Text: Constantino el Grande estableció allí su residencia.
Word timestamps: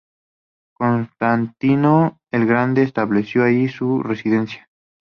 Constantino 0.73 2.17
el 2.31 2.47
Grande 2.47 2.81
estableció 2.81 3.43
allí 3.43 3.69
su 3.69 4.01
residencia. 4.01 4.67